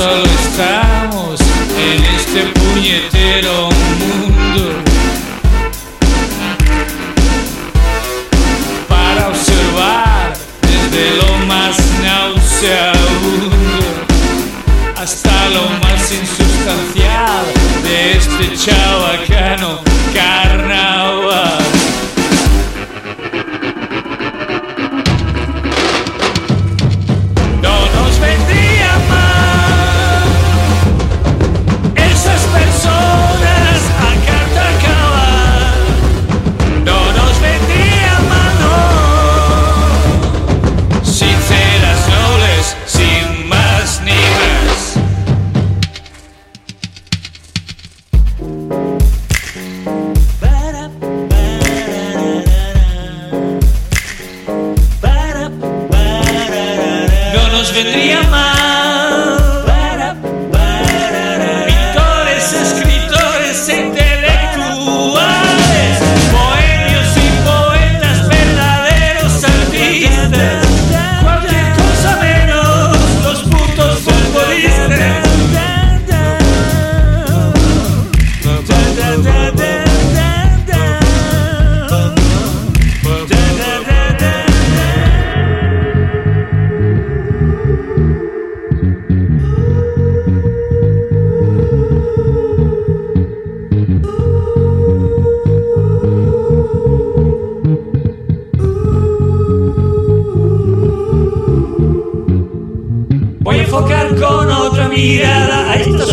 solo 0.00 0.24
estamos 0.24 1.40
en 1.76 2.02
este 2.16 2.40
puñetero 2.58 3.68
mundo 4.00 4.64
para 8.88 9.28
observar 9.28 10.32
desde 10.62 11.16
lo 11.16 11.46
más 11.46 11.76
nauseabundo 12.02 13.56
hasta 14.96 15.48
lo 15.50 15.68
más 15.82 16.10
insustancial 16.12 17.44
de 17.84 18.16
este 18.16 18.56
chabacano 18.56 19.80
carnaval. 20.14 21.69
Vendría 57.72 58.22
mal. 58.24 58.59
provocar 103.80 104.14
con 104.16 104.50
otra 104.50 104.88
mirada. 104.88 105.70
A 105.70 105.76
estos 105.76 106.09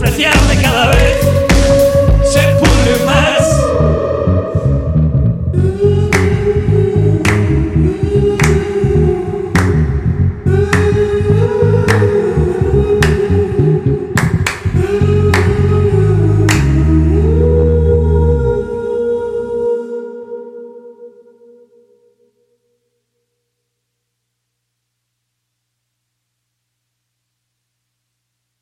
despreciar 0.00 0.32
de 0.48 0.62
cada 0.62 0.79